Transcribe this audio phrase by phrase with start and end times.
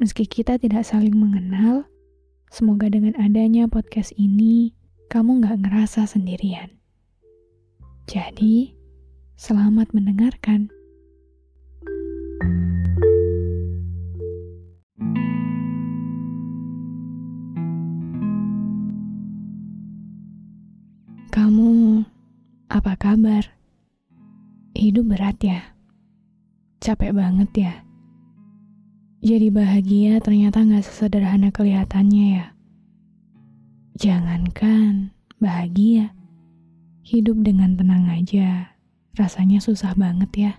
[0.00, 1.84] Meski kita tidak saling mengenal,
[2.48, 4.72] semoga dengan adanya podcast ini,
[5.12, 6.72] kamu gak ngerasa sendirian.
[8.08, 8.72] Jadi,
[9.36, 10.72] selamat mendengarkan.
[21.28, 22.00] Kamu,
[22.72, 23.52] apa kabar?
[24.72, 25.60] Hidup berat ya?
[26.80, 27.89] Capek banget ya?
[29.20, 32.46] Jadi bahagia ternyata gak sesederhana kelihatannya ya.
[34.00, 36.16] Jangankan bahagia,
[37.04, 38.72] hidup dengan tenang aja
[39.12, 40.52] rasanya susah banget ya.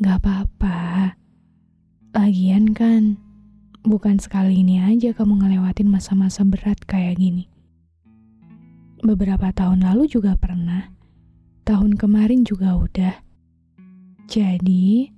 [0.00, 1.12] Gak apa-apa,
[2.16, 3.20] lagian kan
[3.84, 7.52] bukan sekali ini aja kamu ngelewatin masa-masa berat kayak gini.
[9.04, 10.88] Beberapa tahun lalu juga pernah,
[11.68, 13.20] tahun kemarin juga udah.
[14.24, 15.15] Jadi,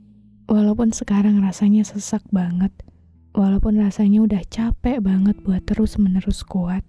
[0.48, 2.72] walaupun sekarang rasanya sesak banget,
[3.36, 6.82] walaupun rasanya udah capek banget buat terus-menerus kuat,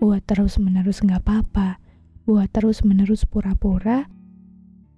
[0.00, 1.76] buat terus-menerus nggak apa-apa,
[2.24, 4.08] buat terus-menerus pura-pura,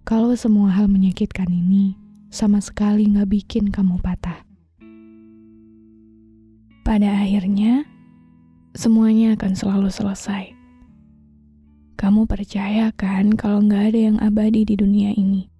[0.07, 1.99] kalau semua hal menyakitkan ini
[2.31, 4.47] sama sekali nggak bikin kamu patah.
[6.87, 7.83] Pada akhirnya,
[8.79, 10.55] semuanya akan selalu selesai.
[11.99, 15.56] Kamu percaya kan kalau nggak ada yang abadi di dunia ini?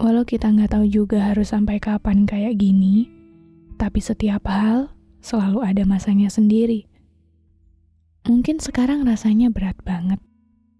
[0.00, 3.04] Walau kita nggak tahu juga harus sampai kapan kayak gini,
[3.76, 4.88] tapi setiap hal
[5.20, 6.88] selalu ada masanya sendiri.
[8.24, 10.16] Mungkin sekarang rasanya berat banget,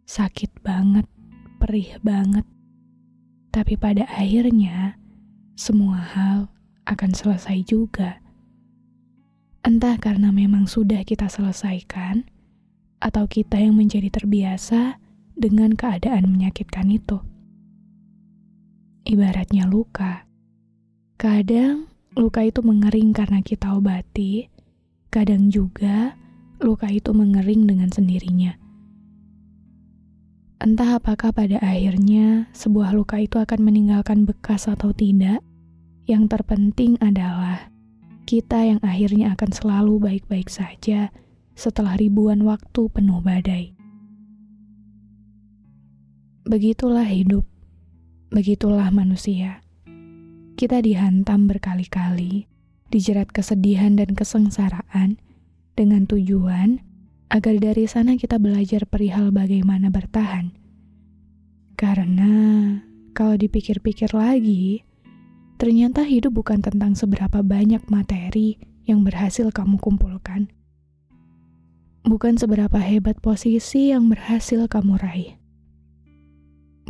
[0.09, 1.04] sakit banget,
[1.60, 2.48] perih banget.
[3.53, 4.97] Tapi pada akhirnya,
[5.53, 6.48] semua hal
[6.88, 8.25] akan selesai juga.
[9.60, 12.25] Entah karena memang sudah kita selesaikan,
[13.04, 14.97] atau kita yang menjadi terbiasa
[15.36, 17.20] dengan keadaan menyakitkan itu
[19.04, 20.24] ibaratnya luka.
[21.20, 24.48] Kadang luka itu mengering karena kita obati,
[25.12, 26.16] kadang juga
[26.60, 28.56] luka itu mengering dengan sendirinya.
[30.60, 35.40] Entah apakah pada akhirnya sebuah luka itu akan meninggalkan bekas atau tidak,
[36.04, 37.72] yang terpenting adalah
[38.28, 41.10] kita yang akhirnya akan selalu baik-baik saja
[41.56, 43.74] setelah ribuan waktu penuh badai.
[46.46, 47.49] Begitulah hidup.
[48.30, 49.58] Begitulah manusia.
[50.54, 52.46] Kita dihantam berkali-kali,
[52.94, 55.18] dijerat kesedihan dan kesengsaraan,
[55.74, 56.78] dengan tujuan
[57.26, 60.54] agar dari sana kita belajar perihal bagaimana bertahan.
[61.74, 62.30] Karena
[63.18, 64.86] kalau dipikir-pikir lagi,
[65.58, 70.47] ternyata hidup bukan tentang seberapa banyak materi yang berhasil kamu kumpulkan.
[72.06, 75.39] Bukan seberapa hebat posisi yang berhasil kamu raih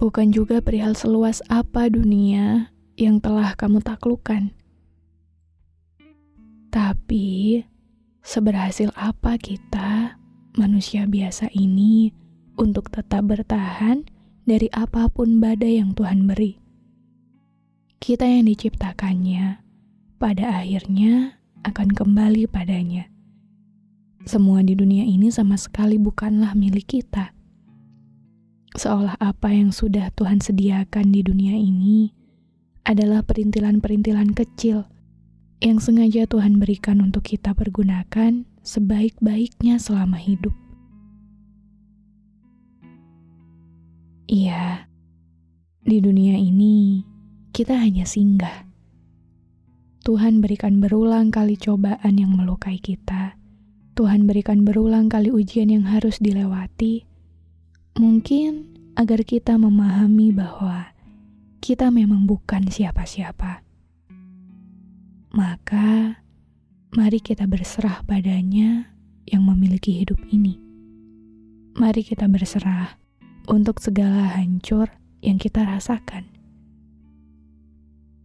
[0.00, 4.49] bukan juga perihal seluas apa dunia yang telah kamu taklukkan.
[6.72, 7.61] Tapi,
[8.25, 10.16] seberhasil apa kita,
[10.57, 12.16] manusia biasa ini,
[12.57, 14.09] untuk tetap bertahan
[14.48, 16.57] dari apa pun badai yang Tuhan beri.
[18.01, 19.60] Kita yang diciptakannya,
[20.16, 21.36] pada akhirnya
[21.69, 23.04] akan kembali padanya.
[24.25, 27.36] Semua di dunia ini sama sekali bukanlah milik kita
[28.80, 32.09] seolah apa yang sudah Tuhan sediakan di dunia ini
[32.88, 34.88] adalah perintilan-perintilan kecil
[35.60, 40.56] yang sengaja Tuhan berikan untuk kita pergunakan sebaik-baiknya selama hidup.
[44.24, 44.88] Iya,
[45.84, 47.04] di dunia ini
[47.53, 48.65] kita hanya singgah.
[50.09, 53.36] Tuhan berikan berulang kali cobaan yang melukai kita
[54.00, 57.09] Tuhan berikan berulang kali ujian yang harus dilewati,
[57.98, 60.92] mungkin agar kita memahami bahwa
[61.60, 63.63] kita memang bukan siapa-siapa.
[65.31, 66.19] Maka,
[66.97, 68.91] mari kita berserah padanya
[69.28, 70.59] yang memiliki hidup ini.
[71.78, 72.98] Mari kita berserah
[73.47, 74.91] untuk segala hancur
[75.22, 76.27] yang kita rasakan.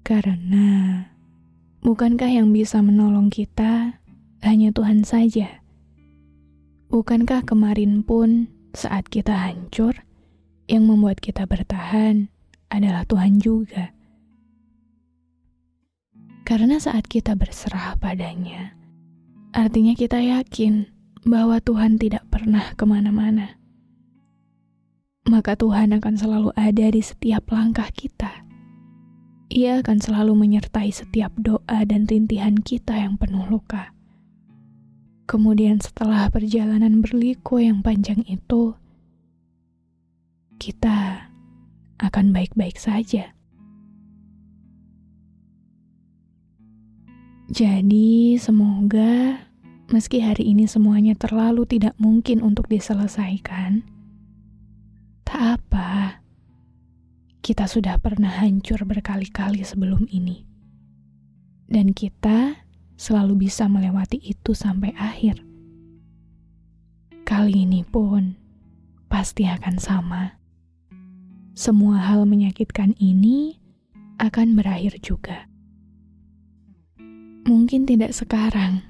[0.01, 1.01] Karena,
[1.85, 4.01] bukankah yang bisa menolong kita
[4.41, 5.62] hanya Tuhan saja?
[6.89, 10.06] Bukankah kemarin pun saat kita hancur,
[10.66, 12.30] yang membuat kita bertahan
[12.69, 13.94] adalah Tuhan juga.
[16.45, 18.77] Karena saat kita berserah padanya,
[19.50, 20.94] artinya kita yakin
[21.25, 23.57] bahwa Tuhan tidak pernah ke mana-mana.
[25.25, 28.45] Maka Tuhan akan selalu ada di setiap langkah kita.
[29.50, 33.94] Ia akan selalu menyertai setiap doa dan rintihan kita yang penuh luka.
[35.25, 38.77] Kemudian setelah perjalanan berliku yang panjang itu,
[40.62, 41.27] kita
[41.98, 43.33] akan baik-baik saja.
[47.50, 49.42] Jadi, semoga
[49.94, 53.86] meski hari ini semuanya terlalu tidak mungkin untuk diselesaikan,
[55.25, 56.22] tak apa.
[57.45, 60.42] Kita sudah pernah hancur berkali-kali sebelum ini,
[61.69, 62.64] dan kita
[62.95, 65.44] selalu bisa melewati itu sampai akhir.
[67.25, 68.38] Kali ini pun
[69.09, 70.24] pasti akan sama.
[71.56, 73.57] Semua hal menyakitkan ini
[74.19, 75.47] akan berakhir juga.
[77.45, 78.81] Mungkin tidak sekarang,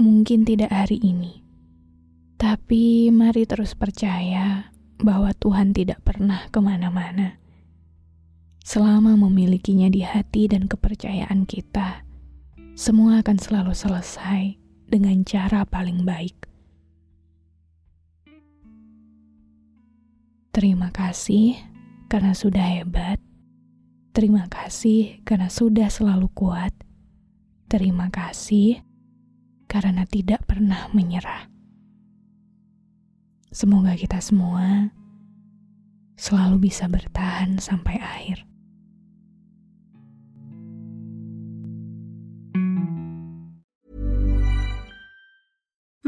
[0.00, 1.44] mungkin tidak hari ini,
[2.40, 7.40] tapi mari terus percaya bahwa Tuhan tidak pernah ke mana-mana.
[8.64, 12.03] Selama memilikinya di hati dan kepercayaan kita,
[12.74, 14.58] semua akan selalu selesai
[14.90, 16.34] dengan cara paling baik.
[20.50, 21.54] Terima kasih
[22.10, 23.22] karena sudah hebat.
[24.10, 26.74] Terima kasih karena sudah selalu kuat.
[27.70, 28.82] Terima kasih
[29.70, 31.46] karena tidak pernah menyerah.
[33.54, 34.90] Semoga kita semua
[36.18, 38.53] selalu bisa bertahan sampai akhir.